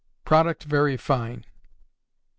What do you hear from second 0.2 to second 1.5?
Product very fine. 2.